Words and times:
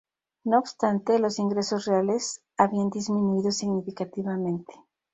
No 0.45 0.57
obstante, 0.57 1.19
los 1.19 1.37
ingresos 1.37 1.85
reales 1.85 2.41
habían 2.57 2.89
disminuido 2.89 3.51
significativamente. 3.51 4.73